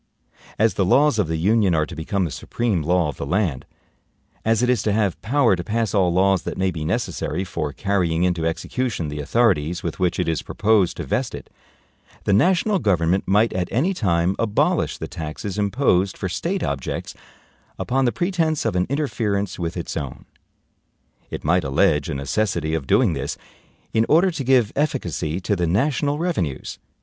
As 0.57 0.73
the 0.73 0.83
laws 0.83 1.19
of 1.19 1.27
the 1.27 1.37
Union 1.37 1.75
are 1.75 1.85
to 1.85 1.95
become 1.95 2.25
the 2.25 2.31
supreme 2.31 2.81
law 2.81 3.09
of 3.09 3.17
the 3.17 3.25
land, 3.27 3.67
as 4.43 4.63
it 4.63 4.67
is 4.67 4.81
to 4.81 4.91
have 4.91 5.21
power 5.21 5.55
to 5.55 5.63
pass 5.63 5.93
all 5.93 6.11
laws 6.11 6.41
that 6.41 6.57
may 6.57 6.71
be 6.71 6.83
NECESSARY 6.83 7.43
for 7.43 7.71
carrying 7.71 8.23
into 8.23 8.47
execution 8.47 9.09
the 9.09 9.19
authorities 9.19 9.83
with 9.83 9.99
which 9.99 10.19
it 10.19 10.27
is 10.27 10.41
proposed 10.41 10.97
to 10.97 11.03
vest 11.03 11.35
it, 11.35 11.51
the 12.23 12.33
national 12.33 12.79
government 12.79 13.27
might 13.27 13.53
at 13.53 13.67
any 13.71 13.93
time 13.93 14.35
abolish 14.39 14.97
the 14.97 15.07
taxes 15.07 15.59
imposed 15.59 16.17
for 16.17 16.27
State 16.27 16.63
objects 16.63 17.13
upon 17.77 18.05
the 18.05 18.11
pretense 18.11 18.65
of 18.65 18.75
an 18.75 18.87
interference 18.89 19.59
with 19.59 19.77
its 19.77 19.95
own. 19.95 20.25
It 21.29 21.43
might 21.43 21.63
allege 21.63 22.09
a 22.09 22.15
necessity 22.15 22.73
of 22.73 22.87
doing 22.87 23.13
this 23.13 23.37
in 23.93 24.07
order 24.09 24.31
to 24.31 24.43
give 24.43 24.73
efficacy 24.75 25.39
to 25.41 25.55
the 25.55 25.67
national 25.67 26.17
revenues. 26.17 26.79